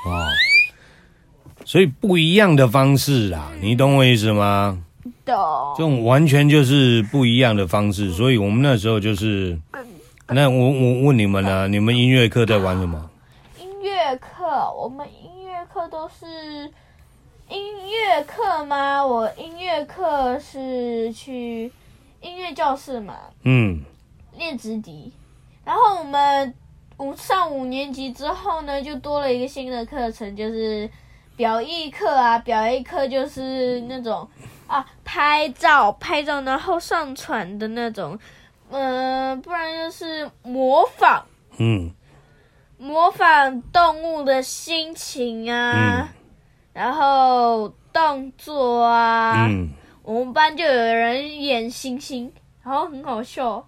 [0.07, 0.27] 哦。
[1.67, 4.83] 所以不一样的方式啊，你懂我意思吗？
[5.25, 5.35] 懂。
[5.77, 9.59] 这种完全就是不一样的方式，所以我们那时候就是，
[10.29, 13.11] 那我我问你们呢、啊，你们音乐课在玩什么？
[13.59, 14.45] 音乐课，
[14.79, 16.71] 我们音乐课都是
[17.49, 17.59] 音
[17.91, 19.05] 乐课吗？
[19.05, 21.73] 我音乐课是去
[22.25, 23.83] 音乐教室嘛，嗯，
[24.37, 25.13] 练直笛。
[25.65, 26.55] 然后我们
[26.97, 30.91] 五上五年级之后呢，就多了一个新的课程，就是。
[31.37, 34.29] 表艺课啊，表艺课就是那种
[34.69, 38.17] 啊，拍照拍照，然后上传的那种，
[38.71, 41.27] 嗯、呃，不然就是模仿，
[41.59, 41.91] 嗯，
[42.79, 46.09] 模仿动物的心情啊，嗯、
[46.73, 49.71] 然后动作啊，嗯，
[50.05, 53.67] 我们班就有人演星星，然后很好笑，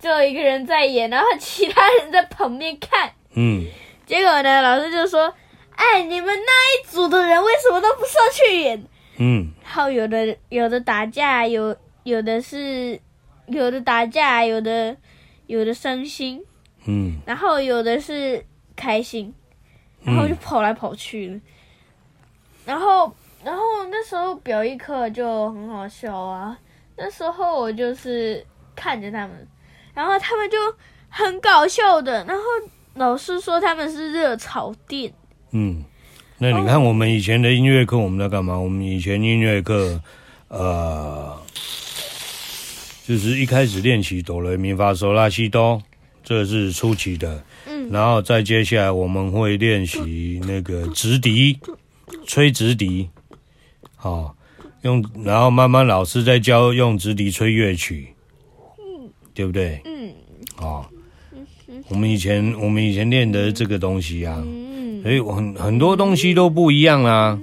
[0.00, 3.64] 就有一个人在演，然后其他人在旁边看，嗯，
[4.04, 5.32] 结果呢，老师就说。
[5.80, 8.84] 哎，你们那一组的人为什么都不上去演？
[9.18, 12.98] 嗯，然后有的有的打架，有有的是
[13.46, 14.96] 有的打架，有的
[15.46, 16.44] 有的伤心，
[16.86, 19.32] 嗯，然后有的是开心，
[20.02, 21.42] 然后就跑来跑去，嗯、
[22.64, 26.58] 然后然后那时候表演课就很好笑啊，
[26.96, 29.46] 那时候我就是看着他们，
[29.94, 30.56] 然后他们就
[31.08, 32.42] 很搞笑的，然后
[32.94, 35.12] 老师说他们是热炒店。
[35.52, 35.84] 嗯，
[36.38, 38.58] 那你看我们以前的音乐课，我们在干嘛？
[38.58, 40.00] 我们以前音乐课，
[40.48, 41.40] 呃，
[43.06, 45.80] 就是一开始练习哆来咪发嗦拉西哆，
[46.22, 47.42] 这是初级的。
[47.66, 51.58] 嗯，然后再接下来我们会练习那个直笛，
[52.26, 53.08] 吹直笛，
[54.00, 54.34] 好，
[54.82, 58.14] 用然后慢慢老师在教用直笛吹乐曲，
[58.78, 59.80] 嗯，对不对？
[59.84, 60.14] 嗯，
[60.58, 60.86] 哦，
[61.88, 67.38] 我们以前我们以前练的这个东西啊，嗯，所以很很多东西都不一样啊，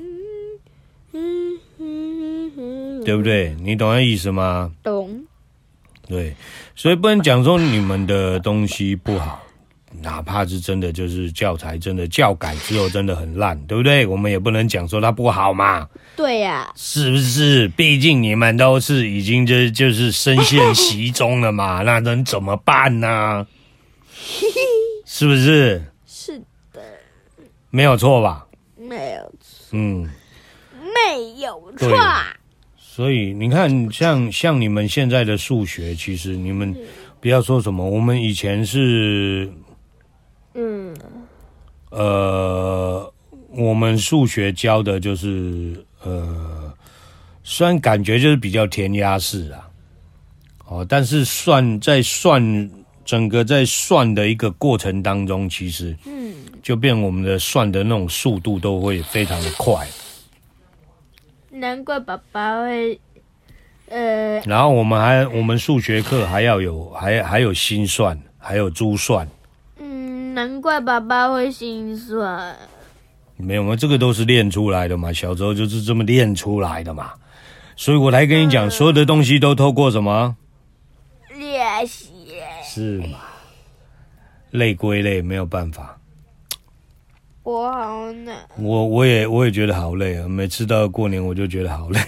[1.12, 3.54] 嗯嗯嗯，对不对？
[3.62, 4.72] 你懂那意思吗？
[4.82, 5.26] 懂。
[6.08, 6.36] 对，
[6.76, 9.41] 所以不能讲说你们的东西不好，
[10.01, 14.05] 哪怕是真的就是教材真的教改之后真的很烂，对不对？
[14.05, 15.88] 我们也不能讲说它不好嘛。
[16.15, 17.67] 对呀、啊，是不是？
[17.69, 23.45] 毕竟你们都是已经就就是深陷其中了嘛， 那能怎么办呢？
[25.05, 25.84] 是不是？
[26.08, 26.39] 是
[26.73, 26.81] 的，
[27.69, 28.45] 没有错吧？
[28.77, 30.10] 没有错，嗯，
[30.73, 31.89] 没有错。
[32.77, 36.73] 所以你看，像像你们现在的数学，其实你们
[37.19, 39.51] 不要说什么，我们以前是，
[40.58, 40.96] 嗯，
[41.89, 43.13] 呃，
[43.50, 46.74] 我们数学教的就是，呃，
[47.44, 49.70] 虽然感觉就是比较填鸭式啊，
[50.65, 52.72] 哦，但是算在算
[53.04, 59.86] 整个在算的一个过程当中，其实，嗯，就变我们的算的那种速度都会非常的快。
[61.50, 62.98] 难怪爸爸会，
[63.89, 69.28] 呃，然后我们还我们数学课还要有还还有心算，还有珠算。
[70.36, 72.54] 嗯，难怪爸爸会心酸。
[73.38, 73.74] 没有吗？
[73.76, 77.13] 这个都是练出来的嘛，小时候就是这么练出来的嘛。
[77.78, 80.36] 所以我来跟你讲，嗯、所有的东西都透过什么
[81.38, 82.10] 练习？
[82.63, 83.19] 是嘛？
[84.52, 85.98] 累归累，没有办法。
[87.43, 90.28] 我好难，我我也我也觉得好累啊！
[90.28, 92.00] 每次到过年我就觉得好累，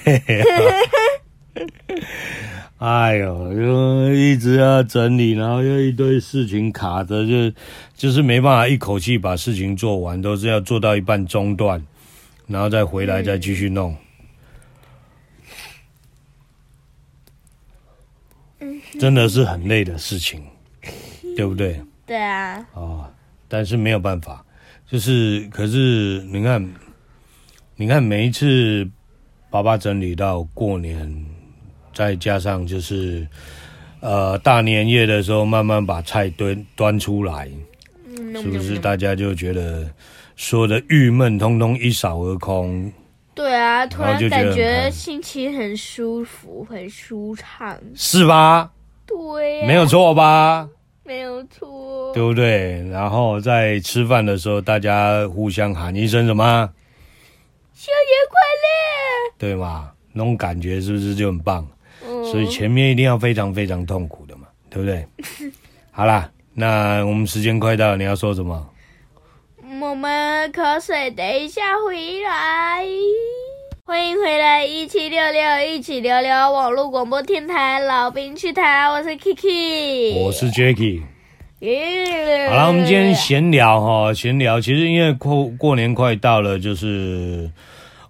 [2.78, 7.56] 哎呦，就一直要整理，然后又一堆事情卡着，就
[7.96, 11.84] 就是没办法一口气把事情做完，都是要做到一半中断，
[12.46, 13.98] 然后再回来再继续弄，
[18.60, 20.44] 嗯，真的是很累的事情，
[21.36, 21.82] 对不对？
[22.06, 22.64] 对啊。
[22.74, 23.12] 哦，
[23.48, 24.46] 但是没有办法。
[24.90, 26.74] 就是，可是你看，
[27.76, 28.88] 你看每一次
[29.50, 31.26] 爸爸整理到过年，
[31.98, 33.28] 再加上就是
[34.02, 37.50] 呃大年夜的时候，慢慢把菜端端出来，
[38.36, 39.90] 是不是大家就觉得
[40.36, 42.94] 所有的郁闷通通一扫而空？
[43.34, 48.70] 对啊，突然感觉心情很舒服，很舒畅，是吧？
[49.08, 50.70] 对啊，没有错吧？
[51.04, 52.88] 没有错，对不对？
[52.90, 56.70] 然后在吃饭的时候，大家互相喊一声什么？
[57.74, 58.68] 新年快乐，
[59.40, 59.90] 对吗？
[60.14, 61.68] 那种感觉是不是就很棒？
[62.24, 65.06] 嗯，所以前面一定要非常非常痛苦的嘛，对不对？
[65.92, 68.68] 好啦，那我们时间快到了，你要说什么？
[69.82, 72.86] 我们口水等一下回来。
[73.86, 81.02] 欢迎回来，一七六六，一起聊聊网络广播电台，老兵趣谈，我是 Kiki，我是 Jacky。
[82.50, 84.60] 好了，我们今天闲聊哈，闲聊。
[84.60, 87.50] 其实因为过过年快到了，就是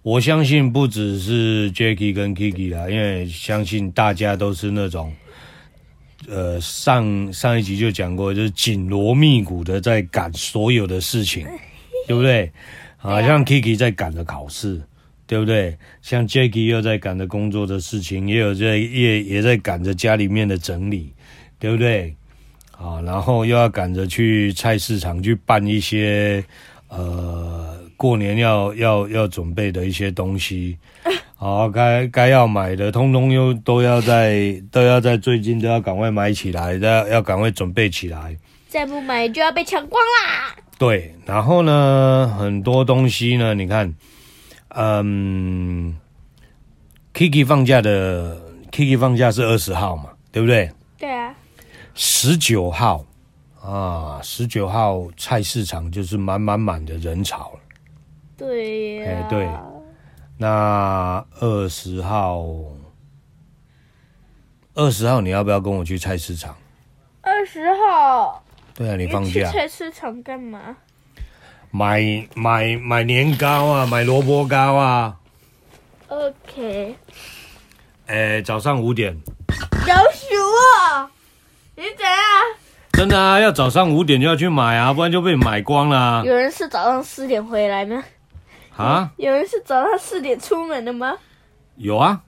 [0.07, 5.13] 我相信不只是 Jacky 跟 Kiki 啦，因为相信大家都是那种，
[6.29, 11.45] 呃，上上一集就讲过，就是紧锣密鼓的在赶所有的事情，
[12.07, 12.49] 对不对？
[12.95, 14.81] 好像 Kiki 在赶着考试。
[15.29, 15.77] 对不对？
[16.01, 21.11] 像 Jacky 又在赶着工作的事情，也有在也也在赶着家里面的整理，
[21.59, 22.15] 对不对？
[22.71, 26.41] 啊，然后又要赶着去菜市场去办一些
[26.87, 27.56] 呃
[27.97, 30.77] 过年要要要准备的一些东西，
[31.35, 38.37] 好，该该要买的，通通又都要在 都要在最近都要赶快买起来，要要赶快准备起来，
[38.69, 40.55] 再不买就要被抢光啦。
[40.77, 43.93] 对，然后呢，很多东西呢，你看。
[44.79, 45.97] 嗯
[47.13, 48.37] ，Kiki 放假的
[48.71, 50.69] Kiki 放假是二十号嘛，对不对？
[50.99, 51.33] 对啊。
[51.95, 53.03] 十九号
[53.59, 57.59] 啊，十九号菜市场就是满满满的人潮了。
[58.37, 59.07] 对呀、啊。
[59.09, 59.49] 哎，对。
[60.37, 62.45] 那二十号，
[64.75, 66.55] 二十号你要不要跟我去菜市场？
[67.21, 68.43] 二十号。
[68.75, 69.31] 对啊，你放假。
[69.31, 70.77] 去菜市场干嘛？
[71.71, 75.17] 买买买年糕啊，买萝卜糕啊。
[76.07, 76.95] OK。
[78.05, 79.17] 哎，早上五点。
[79.87, 80.35] 老鼠
[80.85, 81.09] 啊！
[81.75, 82.15] 你怎样？
[82.93, 86.23] 真的啊，要早上五点就要去买啊，不然就被买光了啊。
[86.23, 88.03] 有人是早上四点回来吗？
[88.77, 89.11] 啊？
[89.17, 91.17] 有人是早上四点出门的吗？
[91.75, 92.23] 有啊。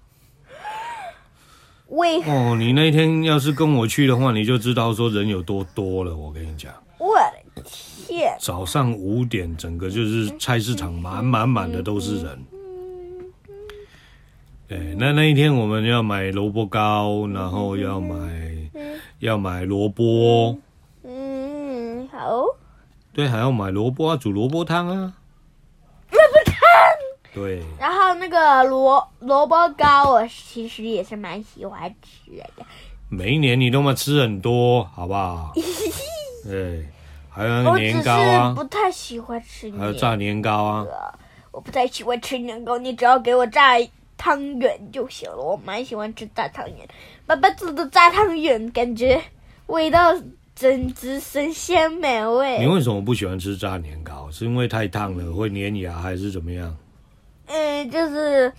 [1.88, 2.21] 为。
[2.23, 6.15] 哦，你那天要是跟我去的话，你就知道说人有多多了。
[6.15, 6.73] 我跟你讲。
[6.99, 7.15] 我
[7.55, 12.45] 的天，早上五点，整个就是菜市场满满满的都是人。
[14.67, 18.69] 对，那那一天我们要买萝卜糕，然后要买
[19.19, 20.59] 要买萝卜。
[21.03, 22.43] 嗯，好。
[23.13, 25.13] 对，还要买萝卜啊，煮萝卜汤啊。
[27.34, 27.62] 对。
[27.80, 32.65] 然后那个萝萝卜糕，我其实也是蛮喜欢吃的。
[33.10, 35.54] 每一年你都嘛吃很多，好不好？
[36.46, 36.86] 对，
[37.30, 38.54] 还有那个年糕啊。
[38.56, 39.82] 不太喜欢吃年糕。
[39.82, 40.86] 还有炸年糕啊。
[41.52, 43.76] 我不太喜欢吃年糕，你只要给我炸
[44.15, 45.38] 汤圆就行了。
[45.38, 46.88] 我蛮喜欢吃炸汤圆，
[47.26, 49.20] 爸爸做的炸汤圆感觉
[49.65, 50.13] 味道
[50.54, 52.60] 简直神仙美味。
[52.60, 54.30] 你为什么不喜欢吃炸年糕？
[54.30, 56.78] 是因为太烫了会粘牙，还是怎么样？
[57.49, 58.53] 嗯，就是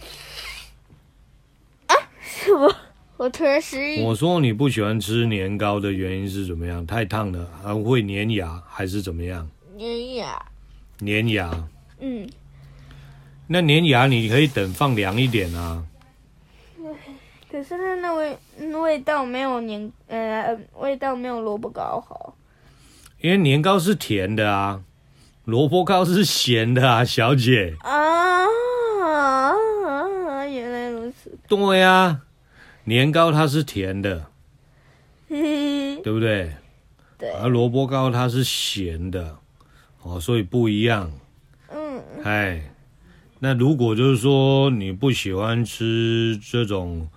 [1.87, 2.74] 啊什么？
[3.16, 4.03] 我突然失忆。
[4.03, 6.85] 我说你不喜欢吃年糕的原因是怎么样？
[6.87, 9.48] 太烫了，还会粘牙，还是怎么样？
[9.79, 10.42] 粘牙。
[10.98, 11.68] 粘牙。
[12.00, 12.29] 嗯。
[13.46, 15.85] 那粘牙你可以等放凉一点啊。
[17.50, 18.38] 可是它那味
[18.81, 22.37] 味道没有年呃味道没有萝卜糕好。
[23.20, 24.83] 因为年糕是甜的啊，
[25.44, 27.74] 萝卜糕是咸的啊，小姐。
[27.81, 28.46] 啊，
[29.11, 31.38] 啊原来如此。
[31.49, 32.23] 对呀、
[32.85, 34.27] 年糕它是甜的，
[35.29, 36.55] 对不对？
[37.18, 37.31] 对。
[37.33, 39.37] 而萝卜糕它是咸的，
[40.03, 41.11] 哦，所以不一样。
[41.68, 42.03] 嗯。
[42.25, 42.73] 哎，
[43.38, 47.09] 那如果就是说你不喜欢吃这种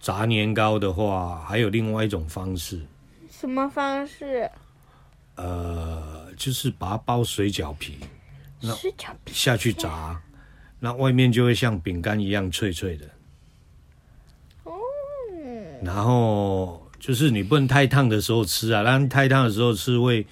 [0.00, 2.80] 炸年糕的话，还有另外一种方式。
[3.30, 4.50] 什么方式？
[5.36, 7.98] 呃，就是把它包水饺皮，
[8.60, 10.20] 水饺皮下去炸，
[10.80, 13.06] 那外面就会像饼干一样脆脆的。
[15.80, 20.26] 然后就是你不能太烫的时候吃啊，让太烫的时候吃会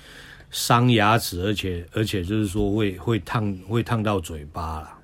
[0.50, 4.98] 伤牙齿，而且而且就是说会会烫会烫到嘴巴啦，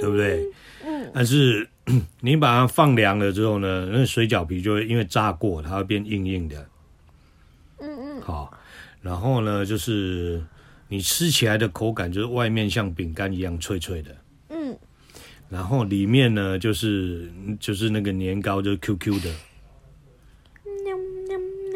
[0.00, 0.44] 对不对？
[0.84, 1.10] 嗯。
[1.14, 1.68] 但是
[2.20, 6.66] 你把它放凉了之后呢，那水饺皮就会因为炸过，它会变硬硬的。
[7.78, 8.20] 嗯嗯。
[8.20, 8.52] 好，
[9.00, 10.42] 然后呢，就是
[10.90, 14.14] 你吃起来的口感就是外面像饼干一样脆脆的。
[15.48, 19.34] 然后里面呢，就是就是那个年糕，就是 QQ 的，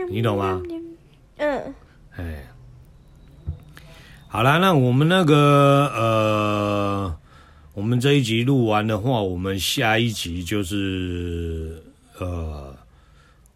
[0.08, 0.62] 你懂吗？
[1.38, 1.74] 嗯，
[2.16, 2.46] 哎，
[4.28, 7.16] 好啦，那我们那个呃，
[7.74, 11.82] 我们这一集录完的话，我们下一集就是
[12.20, 12.73] 呃，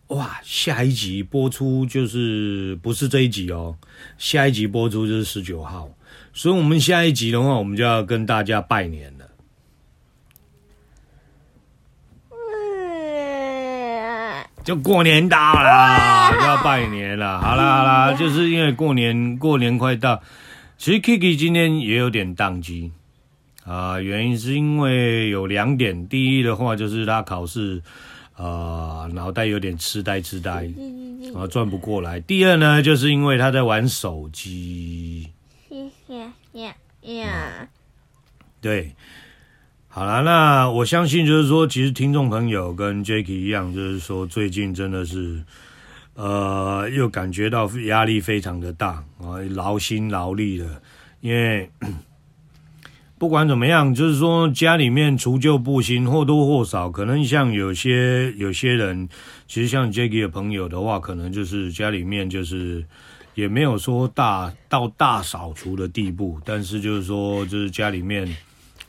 [0.08, 3.76] 哇，下一集播出就是不是这一集哦，
[4.16, 5.90] 下一集播出就是十九号，
[6.32, 9.26] 所以我们下一集的话，我们就要跟大家拜年了。
[14.64, 17.40] 就过年到了，就要拜年了。
[17.40, 20.22] 好啦好啦，就是因为过年过年快到，
[20.76, 22.92] 其实 Kiki 今天也有点宕机
[23.64, 23.98] 啊。
[24.00, 27.82] 原因是因为有两点，第一的话就是他考试，
[28.38, 30.70] 呃，脑袋有点痴呆痴呆，
[31.34, 32.20] 啊，转不过来。
[32.20, 35.28] 第二呢，就是因为他在玩手机。
[35.68, 36.18] 谢谢
[36.60, 37.68] 呀呀。
[38.60, 38.92] 对。
[39.90, 45.42] 好了，那我相信就是说，其实听众朋友跟 Jacky 一样，就是说最近真的是，
[46.14, 50.80] 呃，又感觉到压力非常的大啊，劳心劳力的。
[51.20, 51.68] 因为
[53.18, 59.08] 不管怎么样，就是说家里面除旧布新，或多或少，可能像有些有些人，
[59.46, 62.84] 其实像 Jacky 的朋友的话，可能就是家里面就是
[63.34, 68.28] 也没有说大到大扫除的地步，但是就是说，就是家里面。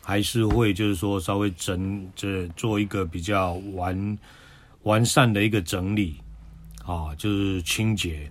[0.01, 4.17] 还是会就是说稍微整这做一个比较完
[4.82, 6.15] 完善的一个整理
[6.84, 8.27] 啊，就是清洁。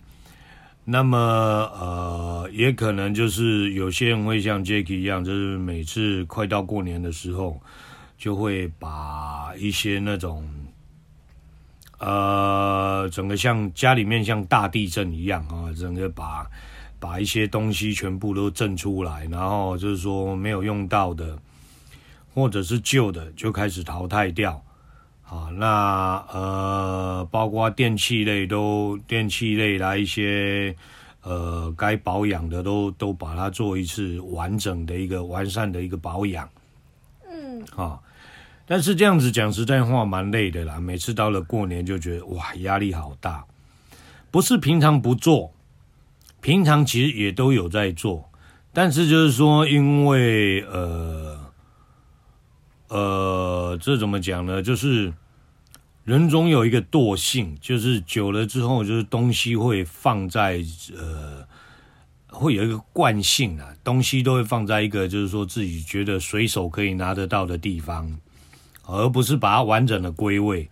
[0.90, 7.60] 那么呃，也可能就是有些人会像 Jacky 一样，就是每次快到过年的时候，
[8.16, 10.48] 就会把一些那种
[11.98, 16.46] 呃，整个像家里面像大地震一样啊，整个把
[16.98, 21.38] 把一些东西全部都震出来，然后就是说没有用到的。
[22.34, 24.62] 或者是旧的就开始淘汰掉，
[25.30, 30.74] 啊，那呃，包括电器类都电器类来一些
[31.22, 36.48] 呃该保养的都都把它做一次完整的一个完善的一个保养，
[37.30, 38.00] 嗯，啊，
[38.64, 43.44] 但是这样子讲实在话蛮累的啦，每次到了过年就觉得哇压力好大，
[44.30, 45.52] 不是平常不做，
[46.40, 48.30] 平常其实也都有在做，
[48.72, 51.36] 但是就是说因为呃。
[52.88, 54.62] 呃，这怎么讲呢？
[54.62, 55.12] 就是
[56.04, 60.64] 人总有一个惰性，就是久了之后，就是东西会放在
[60.96, 61.46] 呃
[62.28, 68.18] 会有一个惯性啊，东西都会放在一个就是说自己觉得随手可以拿得到的地方，
[68.86, 70.70] 而不是把它完整的归位。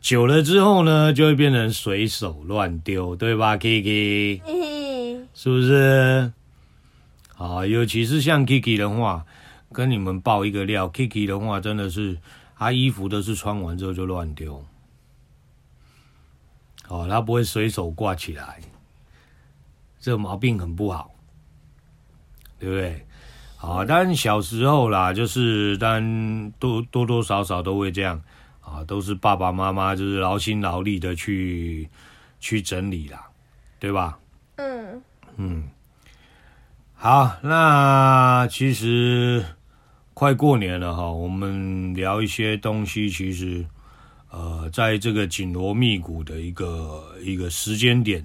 [0.00, 4.40] 久了之后呢，就会变成随手乱丢，对吧，Kiki？
[5.32, 6.30] 是不是？
[7.38, 9.24] 啊，尤其是像 Kiki 的话，
[9.74, 12.16] 跟你们爆一个料，Kiki 的话真的是，
[12.56, 14.64] 他衣服都是穿完之后就乱丢，
[16.88, 18.60] 哦，他不会随手挂起来，
[20.00, 21.10] 这个毛病很不好，
[22.58, 23.06] 对不对？
[23.58, 28.22] 啊，但小时候啦，就是但多多多少少都会这样。
[28.66, 31.86] 啊，都是爸爸妈妈就是劳心劳力的去
[32.40, 33.28] 去整理啦，
[33.78, 34.18] 对吧？
[34.56, 35.02] 嗯
[35.36, 35.68] 嗯，
[36.94, 39.44] 好，那其实
[40.14, 43.66] 快过年了哈，我们聊一些东西，其实
[44.30, 48.24] 呃，在这个紧锣密鼓的一个一个时间点，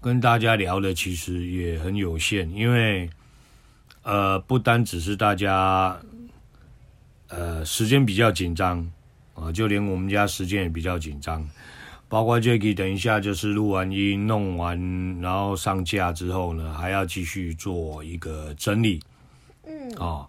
[0.00, 3.10] 跟大家聊的其实也很有限，因为
[4.02, 5.98] 呃，不单只是大家
[7.28, 8.90] 呃时间比较紧张。
[9.38, 11.46] 啊，就连我们家时间也比较紧张，
[12.08, 18.98] 包括 Jacky 等一下就是录完音、弄完，然后上架之后呢，还要继续做一个整理。
[19.66, 20.26] 嗯，啊，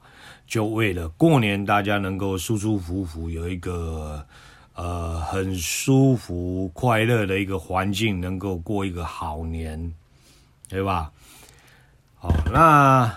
[0.47, 4.25] 就为了过年大家能够舒舒服服，有一个
[4.73, 9.93] 呃很舒服、快乐的一个环境，能够过一个好年，
[10.67, 11.11] 对吧？
[12.15, 13.13] 好，那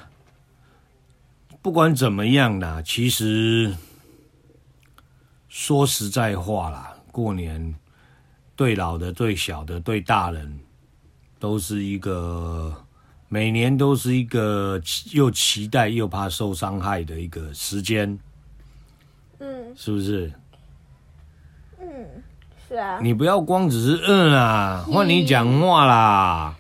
[1.63, 3.75] 不管怎么样呢，其实。
[5.53, 7.75] 说实在话啦，过年
[8.55, 10.61] 对老的、对小的、对大人，
[11.41, 12.73] 都是一个
[13.31, 14.79] 每年都是一个
[15.13, 18.19] 又期待又怕受伤害的一个时间。
[19.39, 20.31] 嗯，是不是？
[21.81, 21.87] 嗯，
[22.69, 22.99] 是啊。
[23.01, 26.55] 你不要光只是嗯啊，换你讲话啦。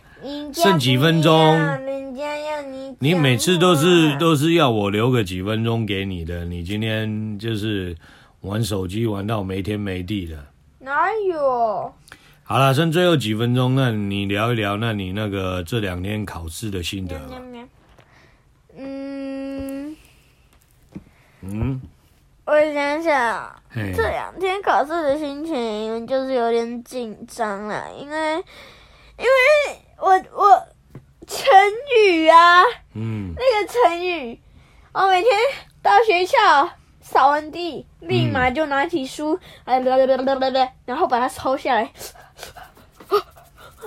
[0.54, 1.54] 剩几分钟？
[1.58, 2.96] 人家要你。
[3.00, 7.94] 你每次都是都是要我留个几分钟给你的，你今天就是。
[8.42, 10.42] 玩手机玩到没天没地的，
[10.78, 11.94] 哪有？
[12.50, 17.16] 好了，剩最后几分钟，那你聊一聊，那你那个这两天考试的心得。
[18.76, 19.96] 嗯
[21.42, 21.80] 嗯，
[22.44, 28.34] 我想想，这两天考试的心情就是有点紧张了，因为
[29.16, 29.30] 因为
[29.98, 30.66] 我我
[31.28, 31.46] 成
[32.04, 34.40] 语啊，嗯，那个成语，
[34.92, 35.30] 我每天
[35.80, 36.36] 到学校。
[37.02, 41.90] 扫完地，立马就拿起书，哎、嗯，然后把它抄下来。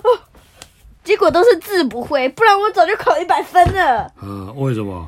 [1.04, 4.12] 结果都是字不会，不然我早就考一百分了。
[4.22, 5.08] 嗯、呃，为什么？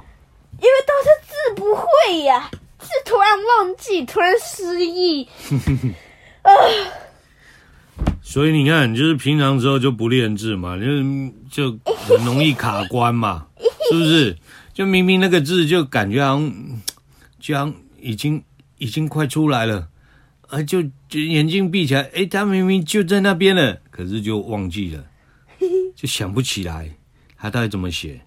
[0.60, 2.50] 因为都是字不会呀，
[2.82, 5.28] 是突然忘记，突然失忆。
[6.43, 6.52] 呃、
[8.22, 10.86] 所以你看，就是平常时候就不练字嘛，就
[11.50, 13.48] 就很容易卡关嘛，
[13.91, 14.38] 是不是？
[14.74, 16.54] 就明明那个字就感觉好像，
[17.39, 17.74] 就像。
[17.98, 18.43] 已经
[18.78, 19.88] 已经快出来了，
[20.50, 25.04] 啊，就就眼睛闭起来，哎，他明明就在那边了，可是就忘记了，
[25.96, 26.91] 就想不起来
[27.36, 28.22] 他到底怎么写。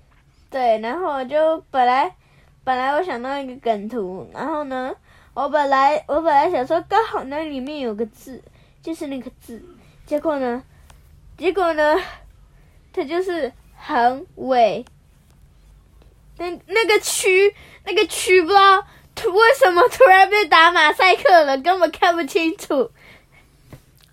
[0.51, 2.17] 对，然后我就本来
[2.65, 4.93] 本来我想到一个梗图，然后呢，
[5.35, 8.43] 我本来我本来想说刚好那里面有个字，
[8.83, 9.63] 就是那个字，
[10.05, 10.63] 结果呢，
[11.37, 11.97] 结果呢，
[12.93, 14.85] 它就是横尾，
[16.39, 17.55] 那那个区
[17.85, 18.85] 那个区不知道。
[19.27, 21.59] 为什么突然被打马赛克了？
[21.59, 22.91] 根本看不清楚。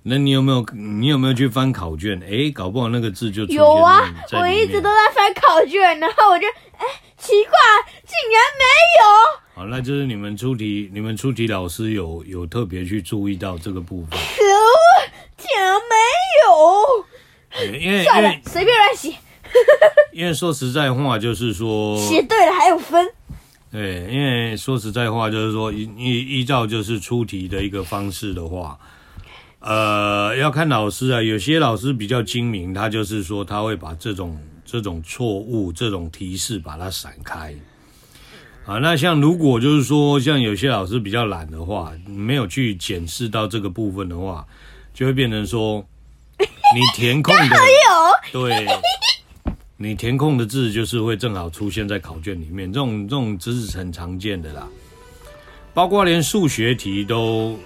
[0.07, 2.21] 那你有没有你有没有去翻考卷？
[2.23, 4.13] 哎，搞不好那个字就有啊！
[4.33, 6.45] 我一直都在翻考卷，然后我就
[6.77, 6.85] 哎，
[7.17, 7.57] 奇怪，
[8.05, 8.63] 竟然没
[8.99, 9.63] 有。
[9.63, 14.11] 好，那就是你们出题，你们出题老师有有特别去注意到这个部分。
[14.11, 15.95] 可恶，竟然没
[16.45, 17.79] 有。
[17.79, 19.15] 因为算了，随便乱写。
[20.13, 23.11] 因为说实在话，就是说写对了还有分。
[23.75, 28.79] 对，因为说实在话，就是说依依依照就是出题的一个方式的话，
[29.59, 31.21] 呃，要看老师啊。
[31.21, 37.53] 有些老师比较精明，他就是说他会把这种这种错误、这种提示把它闪开。
[38.65, 44.47] 啊，那像如果就是说像有些老师比较懒的话，没有去检视到这个部分的话，
[44.93, 45.85] 就会变成说
[46.39, 47.57] 你填空的
[48.31, 48.65] 对。
[49.77, 54.65] 你填空的字就是会正好出现在考卷里面，这种这种字是很常见的啦，
[55.73, 57.59] 包括连数学题都，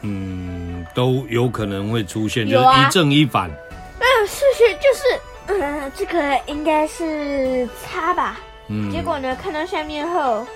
[0.00, 3.50] 嗯，都有可能会出现，就是一正一反。
[4.00, 8.40] 嗯，数学就是，嗯，这个应该是差吧。
[8.68, 8.90] 嗯。
[8.90, 10.46] 结果呢，看到下面后，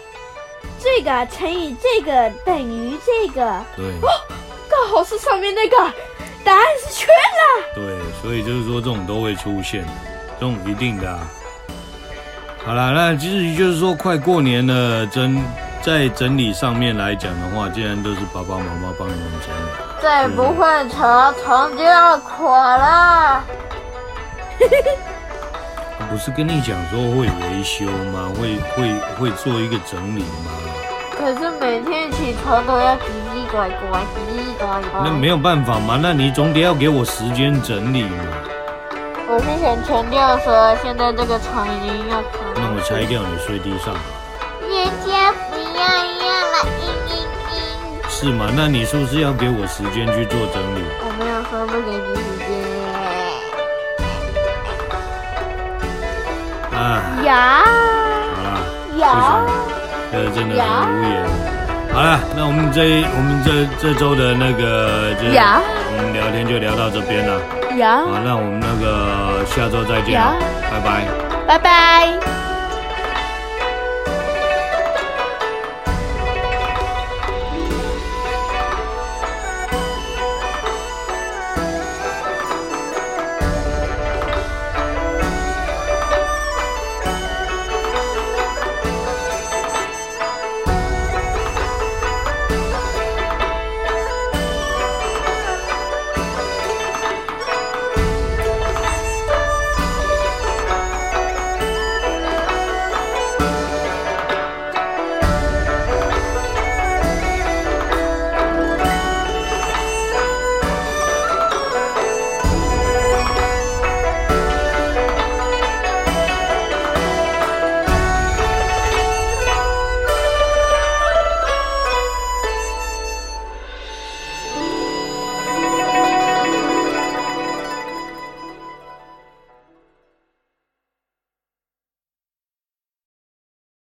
[0.81, 3.63] 这个乘以这个等于这个。
[3.77, 3.85] 对。
[4.01, 4.09] 哦，
[4.71, 5.77] 刚好是上面那个，
[6.43, 7.75] 答案是圈了。
[7.75, 9.87] 对，所以就是说这种都会出现。
[10.39, 11.19] 这种一定的啊，
[12.65, 15.43] 好了，那其实就是说快过年了，整
[15.83, 23.45] 在整理上面来讲的话，既然都是爸爸妈妈帮你们整理，再不换床，床就要垮了。
[26.11, 28.31] 不是跟你讲说会维修吗？
[28.39, 30.51] 会会会做一个整理吗？
[31.19, 33.01] 可是每天起床都要叽
[33.35, 35.05] 叽呱呱，叽叽呱呱。
[35.05, 38.25] 那没有办法嘛，那你总得要给我时间整理嘛。
[39.31, 42.57] 我是想强调说，现在这个床已经要垮了。
[42.57, 43.95] 那我拆掉你睡地上。
[44.65, 45.85] 人家不要
[46.25, 47.13] 要了，嘤嘤
[47.45, 48.09] 嘤。
[48.09, 48.49] 是吗？
[48.57, 50.81] 那你是不是要给我时间去做整理？
[51.05, 52.57] 我没有说不给你时间。
[56.73, 57.69] 啊，呀，
[58.35, 58.65] 好了，
[58.97, 59.45] 呀，
[60.11, 61.13] 这真的很无言。
[61.93, 67.41] 好了，那我们这我们这这周的那个就是我们聊天就聊到这边了。
[67.77, 70.21] 呀，好，那我们那个下周再见，
[70.71, 71.07] 拜拜，
[71.47, 72.18] 拜拜。